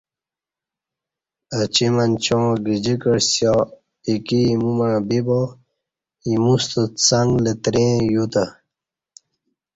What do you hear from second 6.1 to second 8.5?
اِیمُو ستہ څنگ لتریں یوتہ۔